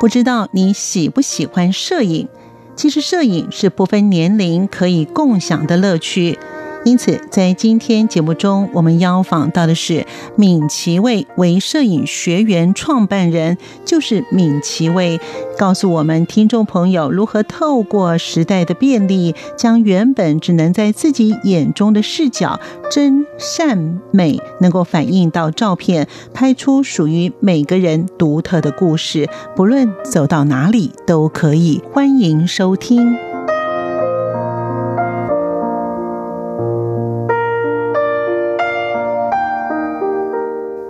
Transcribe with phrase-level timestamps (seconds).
[0.00, 2.28] 不知道你喜不喜欢摄影？
[2.76, 6.38] 其实摄影是不分年龄可以共享的乐趣。
[6.84, 10.06] 因此，在今天节目中，我们邀访到的是
[10.36, 13.56] 闵其卫，为摄影学员创办人，
[13.86, 15.18] 就是闵其卫，
[15.56, 31.80] 告诉我们听众朋友如何透过时代的便利，将原本只能在自己眼中的视角真善美，能够反映到照片，拍出属于每个人独特的故事，不论走到哪里都可以。
[31.94, 33.33] 欢迎收听。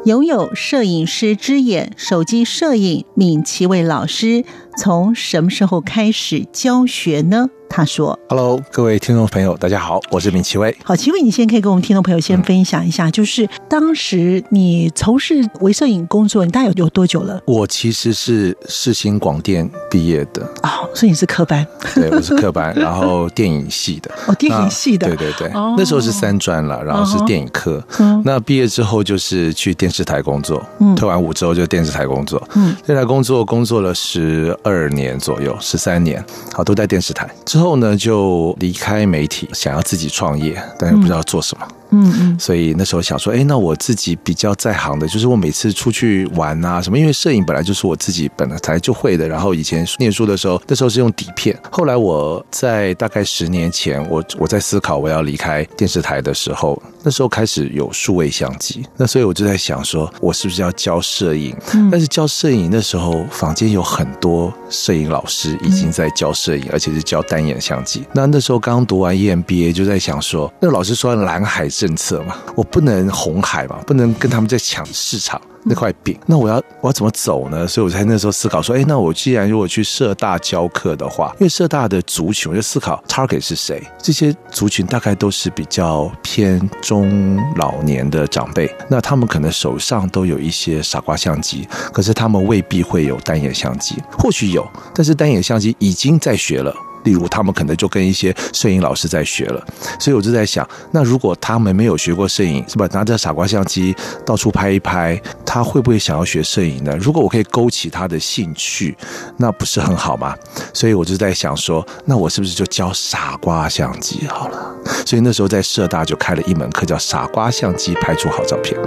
[0.04, 4.44] 拥有摄影师之眼，手机摄影，闵其位老师
[4.76, 7.48] 从什么时候开始教学呢？
[7.74, 8.16] 他说。
[8.28, 10.72] ：“Hello，各位听众朋友，大家好，我是闵奇威。
[10.84, 17.42] 好，奇威，你先可以跟我们听众朋友先分享一下，嗯、就是当时你从事微摄影工作，你大概有有多久了？
[17.46, 20.42] 我其实是世新广电毕业的。
[20.62, 24.08] 哦，所以你是科班，对，我是科班， 然后电影系的。
[24.28, 27.84] 哦，电影系的，对对对，哦、那时候是三专了，然后是电影科。
[27.98, 37.28] 哦、那毕业之后就是去电视台工作，嗯，退完伍之后就电视台工作，嗯，电视台工作工作了十二年左右，十三年，好，都在电视台。
[37.44, 37.63] 之后。
[37.64, 41.66] 后呢，就离开媒体，想要自己创业，但又不知道做什么。
[41.70, 49.28] 嗯嗯嗯，所以那时候想说，哎，那我自己比较在行的，就是我每次出去玩啊什么，因为摄影本来就是我自己本来就会的。
[49.28, 51.56] 然后以前念书的时候，那时候是用底片。
[51.70, 58.84] 后来我在大概十年前，我我在思考我要离开电视台的时候，那时候开始有数位相机。
[58.96, 61.56] 那所以我就在想说，我是不是要教摄影？
[61.92, 68.04] 但是教摄影那时候，坊间有很多摄影老师已经在教摄影，而且是教单眼相机。
[68.12, 71.83] 那那时候刚读完 EMBA，就在想说，那个老师说蓝海是。
[71.84, 76.18] 政策嘛，我不能红海嘛，不能跟他们在抢市场那块饼。
[76.24, 77.68] 那我要我要怎么走呢？
[77.68, 83.82] 所以我才那时候思考说，哎，那我既然如果去社大教课的话，因为社大的族群，我就思考 target 是谁？
[84.02, 96.74] 这些族群大概都是比较偏中老年的长辈，那他们可能手上都有一些傻瓜相机，可是他们未必会有单眼相机，或许有，但是单眼相机已经在学了。
[97.04, 99.64] 例如，他们可能就跟一些摄影老师在学了，
[99.98, 102.88] 所以我就在想，那如果他们没有学过摄影，是吧？
[102.92, 103.94] 拿着傻瓜相机
[104.26, 106.96] 到处拍一拍，他会不会想要学摄影呢？
[106.98, 108.96] 如果我可以勾起他的兴趣，
[109.36, 110.34] 那不是很好吗？
[110.72, 114.74] 所以我就在想说，那我是不是就教傻瓜相机好了？
[115.06, 118.78] 所以那时候在社大就开了一门课，叫傻瓜相机拍出好照片。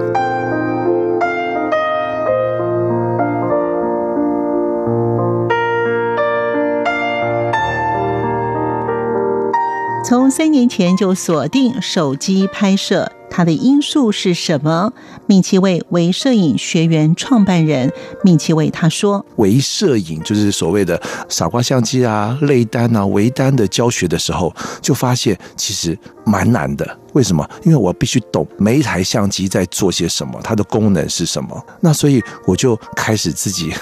[10.07, 14.93] 从三年前就锁定手机拍摄，它的因素是什么？
[15.25, 17.91] 闵其蔚微摄影学员创办人
[18.23, 20.97] 闵其蔚他说：“微摄影就是所谓的
[21.27, 26.97] 傻瓜相机啊、类单啊、微单的教学的时候，就发现其实蛮难的。
[27.11, 27.45] 为什么？
[27.65, 31.61] 因为我必须懂每一台相机在做些什么，它的功能是什么。
[31.81, 33.73] 那所以我就开始自己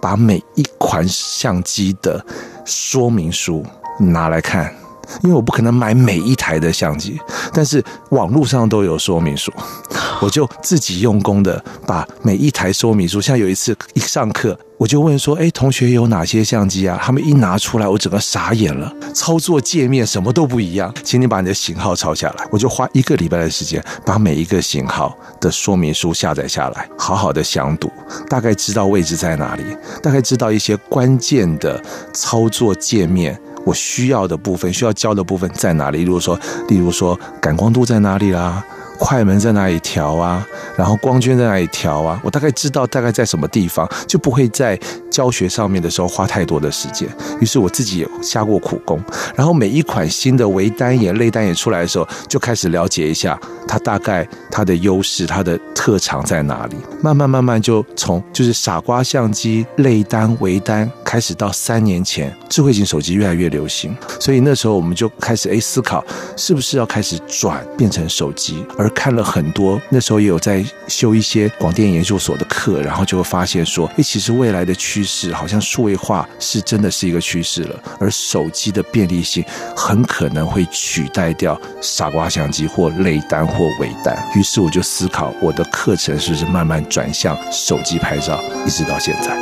[0.00, 2.24] 把每一款相机的
[2.64, 3.62] 说明书
[4.00, 4.74] 拿来看。”
[5.22, 7.20] 因为我不可能买每一台的相机，
[7.52, 9.52] 但是网络上都有说明书，
[10.20, 13.20] 我就自己用功的把每一台说明书。
[13.20, 20.92] 像有一次一上课，我就问说：“哎，同学有哪些相机啊？”他们一拿出来，我整个傻眼了，操作界面什么都不一样。
[21.02, 27.90] 请你把你的型号抄下来，我就花一个礼拜的时间把每一个型号的说明书下载下来，好好的详读，
[28.28, 29.64] 大概知道位置在哪里，
[30.02, 31.82] 大概知道一些关键的
[32.12, 33.38] 操作界面。
[33.66, 36.04] 我需要的部分，需要教的部分在哪里？
[36.04, 38.64] 例如说，例如说，感光度在哪里啦？
[38.98, 40.46] 快门在哪里调啊？
[40.76, 42.18] 然后光圈在哪里调啊？
[42.22, 44.78] 我大概知道大概在什么地方，就不会在
[45.16, 47.08] 教学上面的时候花太多的时间。
[47.40, 49.00] 于是我自己也下过苦功，
[49.34, 56.76] 然后每一款新的微单眼、类单眼出来的时候，就开始了解一下它大概它的优势、它的特长在哪里。
[57.02, 66.04] 慢慢慢慢就从就是傻瓜相机、类单、微单开始到三年前，智慧型手机越来越流行，所以那时候我们就开始哎思考，
[66.36, 68.90] 是不是要开始转变成手机而。
[68.96, 79.42] 看了很多，那时候也有在修一些广电研究所的课，然后就会发现说，诶，其实未来的趋势，好像数位化是真的是一个趋势了，而手机的便利性
[79.74, 84.14] 很可能会取代掉傻瓜相机或类单或尾单。
[84.34, 89.34] 于是我就思考，我的课程是不是慢慢转向手机拍照，一直到现在。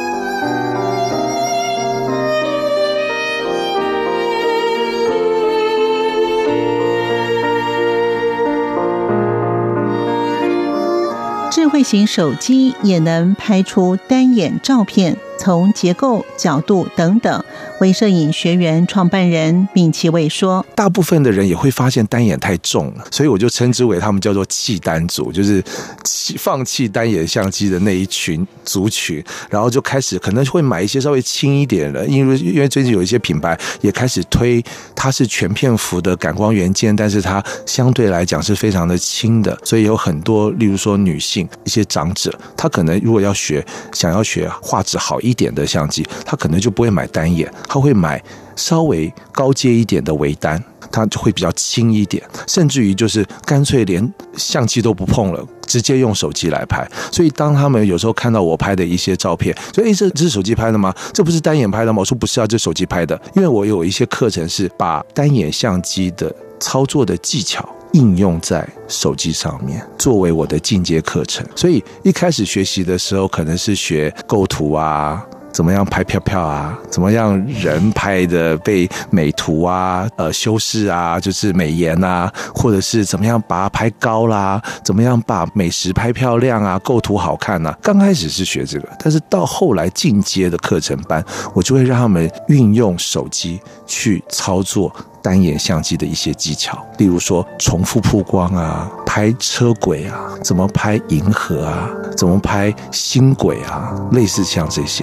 [11.50, 15.16] 智慧型手机也能拍出单眼照片。
[15.38, 17.44] 从结构、角度等等，
[17.80, 25.62] 微摄影学员创办人闵其伟说：“大部分的人也会发现单眼太重了，所以我就称之为他们叫做弃单族，就是
[26.04, 34.64] 弃放弃单眼相机的那一群族群，然后就开始可能会买一些稍微轻一点的，因为因为最近有一些品牌也开始推，
[34.94, 48.22] 它是全片幅的感光元件，但是它相对来讲是非常的轻的，所以有很多，例如说女性一些长者，她可能如果要学，想要学画质好。”一点的相机，他可能就不会买单眼，他会买
[48.54, 50.62] 稍微高阶一点的微单，
[50.92, 56.88] 它就会比较轻一点，甚至于就是干脆连相机都不碰了，直接用手机来拍。
[57.10, 60.94] 所以当他们有时候看到我拍的一些照片，说：“诶，这这是手机拍的吗？
[61.12, 67.68] 这不是单眼拍的吗？”我说：“不是啊，这是手机拍的。”因为我有一些课程是把单眼相机的操作的技巧。
[67.94, 71.46] 应用在手机上面，作为我的进阶课程。
[71.56, 87.78] 所以一开始学习的时候，可能是学构图啊，怎么样拍飘飘啊，怎么样人拍的被美图啊，呃，修饰啊，就是美颜啊，或者是怎么样把它拍高啦，怎么样把美食拍漂亮啊，构图好看、啊。
[87.80, 91.24] 刚开始是学这个，但是到后来进阶的课程班，
[91.54, 94.92] 我就会让他们运用手机去操作。
[95.24, 105.02] 单眼相机的一些技巧，例如说重复曝光啊，拍车轨啊，怎么拍银河啊，怎么拍星轨啊，类似像这些。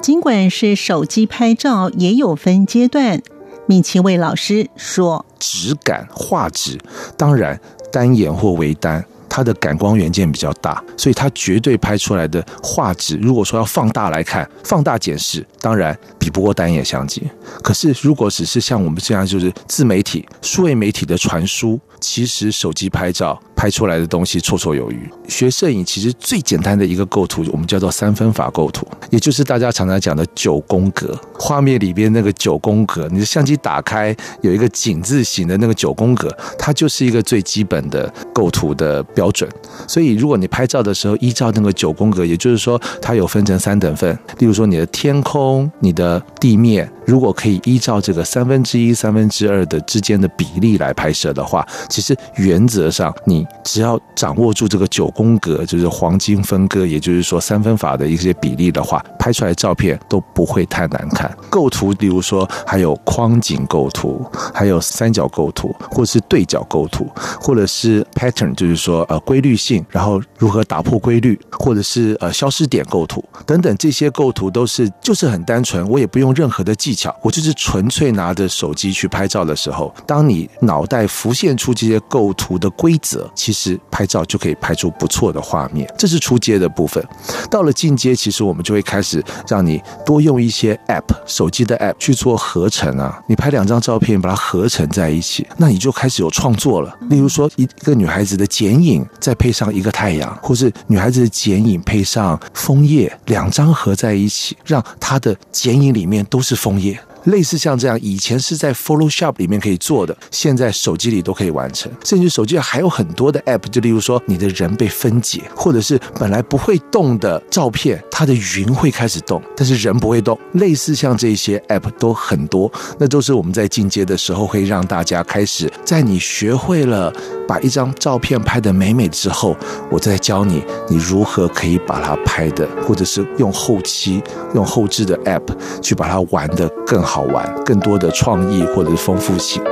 [0.00, 3.20] 尽管是手机拍照，也有分阶段。
[3.66, 6.78] 闵其伟老师说：“质感、画质，
[7.18, 7.60] 当然
[7.92, 9.04] 单眼或微单。”
[9.38, 17.22] 它的感光元件比较大，所以它绝对拍出来的画质，如果说要放大来看，放大检视，当然比不过单眼相机。
[17.62, 25.10] 可是如果只是像我们这样，就是自媒体、数位媒体的传输，其实手机拍照拍出来的东西绰绰有余。
[25.26, 31.18] 学摄影其实最简单的一个构图，我们叫做三分法构图，也就是大家常常讲的九宫格。
[31.36, 39.50] 画面里边那个九宫格，你的相机打开有一个井字形的那个九宫格，它就是一个最基本的构图的标准。
[39.88, 46.88] 所以如果你拍照的时候依照那个九宫格，也就是说它有分成三等份，例如说你的天空、你的地面。
[47.08, 61.34] 如果可以依照这个三分之一、三分之二的之间的比例来拍摄的话，其实原则上你只要掌握住这个九宫格，就是黄金分割，也就是说三分法的一些比例的话，拍出来照片都不会太难看。
[61.48, 64.22] 构图，比如说还有框景构图，
[64.52, 77.14] 还有三角构图，或者是对角构图，或者是 pattern，就是说呃规律性，然后如何打破规律，或者是呃消失点构图等等，这些构图都是就是很单纯，我也不用任何的技巧。
[77.22, 85.88] 我就是纯粹拿着手机去拍照的时候，当你脑袋浮现出这些构图的规则，其实拍照就可以拍出不错的画面。
[85.96, 87.04] 这是初阶的部分。
[87.48, 93.22] 到了进阶，其实我们就会开始让你多用一些 App，手机的 App 去做合成啊。
[93.28, 96.96] 你拍两张照片，把它合成在一起，那你就开始有创作了。
[97.08, 106.87] 例如说，一个女孩子的剪影，再配上一个太阳，或是女孩子的剪影配上枫叶，两张合在一起，让她的剪影里面都是枫叶。
[107.24, 111.90] 类似像这样，以前是在 Photoshop 里面可以做的，现在手机里都可以完成。
[112.04, 120.38] 甚至手机还有很多的 App，就例如说你的人被分解，或者是本来不会动的照片，它的云会开始动，但是人不会动。
[120.52, 127.12] 类似像这些 App 都很多，那都是我们在进阶的时候会让大家开始，在你学会了
[127.48, 129.56] 把一张照片拍得美美之后，
[129.90, 134.22] 我再教你你如何可以把它拍的，或者是用后期
[134.54, 135.48] 用后置的 App
[135.82, 137.08] 去把它玩得更。
[137.08, 139.62] 好玩，更多的创意或者是丰富性。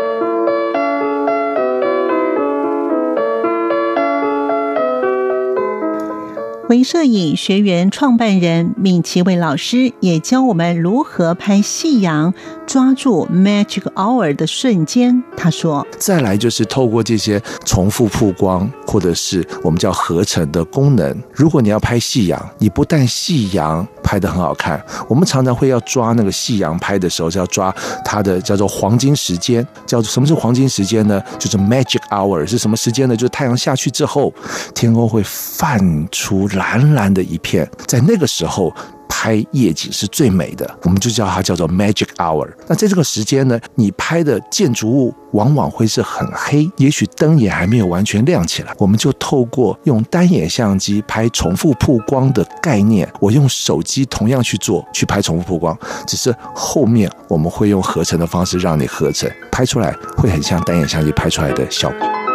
[6.68, 12.34] 微摄影学员创办人闵启伟老师也教我们如何拍夕阳，
[12.66, 15.22] 抓住 magic hour 的瞬间。
[15.36, 21.16] 他说：“再来就是透过这些重复曝光，或者是我们叫合成的功能。
[21.32, 27.72] 如果你要拍夕阳，你不但夕阳拍得很好看，我们常常会要抓那个夕阳拍的时候，是要抓
[28.04, 29.64] 它的叫做黄金时间。
[29.86, 31.22] 叫做什么是黄金时间呢？
[31.38, 33.14] 就是 magic hour 是什么时间呢？
[33.14, 34.34] 就是太阳下去之后，
[34.74, 35.78] 天空会泛
[36.10, 38.74] 出。”蓝蓝的一片，在那个时候
[39.08, 42.48] 拍夜景是最美的，我们就叫它叫做 magic hour。
[42.66, 48.72] 那在这个时间呢，你拍的建筑物往往会是很黑，也许灯也还没有完全亮起来。
[48.78, 62.25] 我们就透过用单眼相机拍重复曝光的概念，我用手机同样去做，去拍重复曝光，只是后面我们会用合成的方式让你合成，拍出来会很像单眼相机拍出来的效果。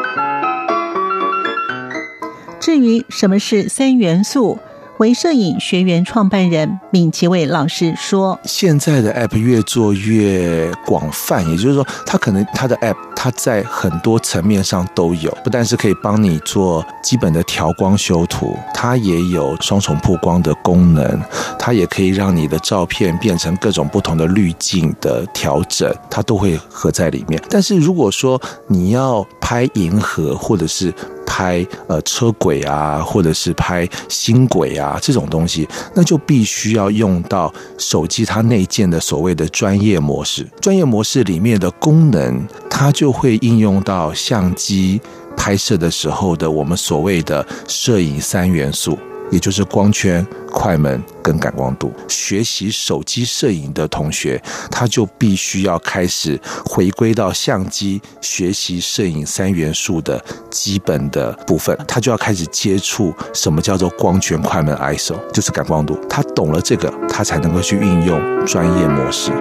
[2.62, 4.60] 至于什么是三元素，
[5.00, 21.20] 微摄影学员创办人闵启伟老师说：“现在的 App 越做越广泛，也就是说，它可能它的 App 它在很多层面上都有，不但是可以帮你做基本的调光修图，它也有双重曝光的功能，
[21.58, 27.41] 它也可以让你的照片变成各种不同的滤镜的调整，它都会合在里面。
[27.50, 30.94] 但是如果说你要拍银河或者是……
[31.32, 40.46] 拍呃车轨啊，或者是拍星轨啊这种东西，那就必须要用到手机它内建的所谓的专业模式。
[40.60, 45.00] 专业模式里面的功能，它就会应用到相机
[45.38, 49.00] 拍摄的时候的我们所谓的摄影三元素。
[49.32, 51.92] 也就是光圈、快门跟感光度。
[52.08, 65.98] 学习手机摄影的同学，他就必须要开始回归到相机学习摄影三元素的基本的部分，他就要开始接触什么叫做光圈、快门、ISO，就是感光度。
[66.10, 69.32] 他懂了这个，他才能够去运用专业模式。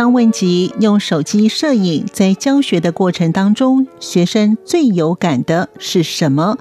[0.00, 6.56] 当问及用手机摄影在教学的过程当中，学生最有感的是什么？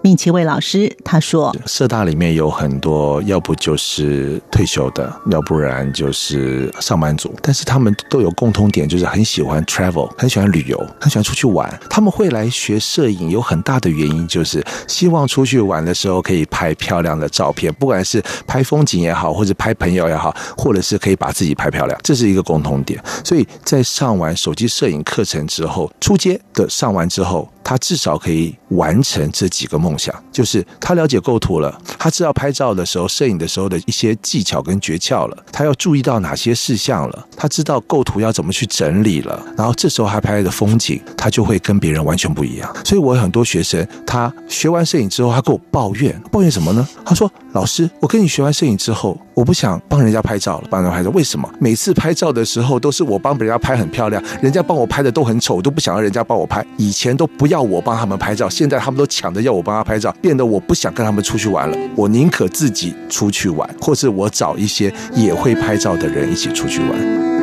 [0.00, 11.68] 闵启伟老师他说：“社大里面有很多，要不就是退休的，要不然就是上班族，但是他们都有共通点，就是很喜欢 travel，很喜欢旅游，很喜欢出去玩。
[11.90, 23.02] 他们会来学摄影，有很大的原因就是希望出去玩的时候可以拍漂亮的照片，不管是拍风景也好，或者拍朋友也好，或者是可以把自己拍漂亮，这是一个共通点。
[23.24, 42.74] 所以在上完手机摄影课程之后，初阶的上完之后。”他至少可以完成这几个梦想，就是他了解构图了，他知道拍照的时候、摄影的时候的一些技巧跟诀窍了，他要注意到哪些事项了，他知道构图要怎么去整理了，然后这时候他拍的风景，他就会跟别人完全不一样。
[42.86, 46.88] 所以我有很多学生，他学完摄影之后，他跟我抱怨，抱怨什么呢？
[47.04, 51.48] 他说：“老师，我跟你学完摄影之后，我不想帮人家拍照了，帮人家拍照，为什么？
[51.58, 56.64] 每次拍照的时候都是我帮别人家拍很漂亮，人家帮我拍的都很丑，我都不想要人家帮我拍。
[56.76, 61.78] 以前都不。”要我帮他们拍照，现在他们都抢着要我帮他拍照，变得我不想跟他们出去玩了。
[61.96, 67.37] 我宁可自己出去玩，或是我找一些也会拍照的人一起出去玩。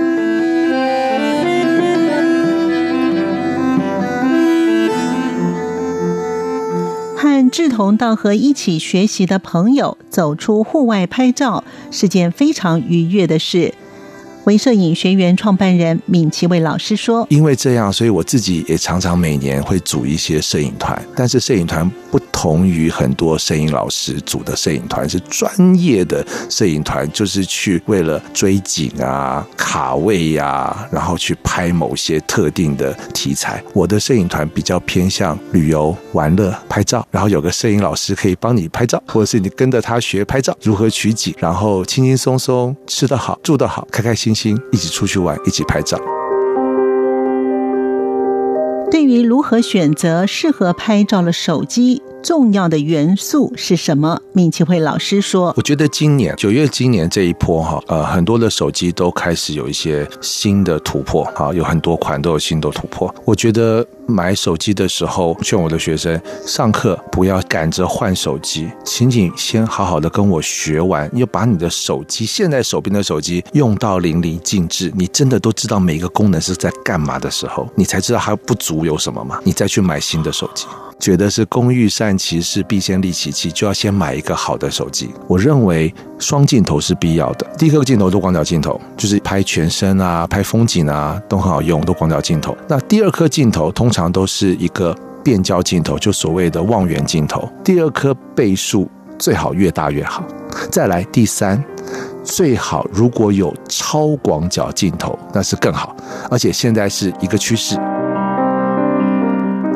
[7.50, 13.74] 志同道合、一起学习的朋友走出户外拍照，是件非常愉悦的事。
[14.46, 33.62] 微摄影学员创办人闵启伟老师说：“因为这样，所以我自己也常常每年会组一些摄影团，但是摄影团。”不同于很多摄影老师组的摄影团，是专业的摄影团，就是去为了追景啊、卡位呀、然后去拍某些特定的题材。
[33.74, 44.34] 我的摄影团比较偏向旅游、玩乐、拍照，然后有个摄影老师可以帮你拍照，或者是你跟着他学拍照，如何取景，然后轻轻松松吃得好、住得好、开开心
[44.72, 45.98] 一起出去玩、一起拍照。
[48.92, 54.20] 对于如何选择适合拍照的手机，重要的元素是什么？
[54.34, 63.14] 闵启伟老师说：“我觉得今年九月，今年这一波哈，呃，很多的手机都开始有一些新的突破，哈，有很多款都有新的突破。
[63.26, 80.66] 我觉得买手机的时候，劝我的学生上课不要赶着换手机，请你先好好的跟我学完，要把你的手机现在手边的手机用到淋漓尽致，你真的都知道每一个功能是在干嘛的时候，你才知道还不足有什么嘛，你再去买新的手机。”
[81.00, 85.10] 觉得是工欲善其事必先利其器就要先买一个好的手机。
[85.28, 100.24] 我认为双镜头是必要的第一个镜头多广角镜头就是拍全身啊拍风景啊都很好用多广角镜头那第二颗镜头通常都是一个变焦镜头就所谓的望远镜头第二颗倍数最好越大越好。
[100.70, 101.62] 再来第三
[102.24, 105.96] 最好如果有超广角镜头那是更好。
[106.30, 107.78] 而且现在是一个趋势。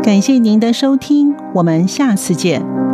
[0.02, 2.89] 感谢您的收听我们下次见。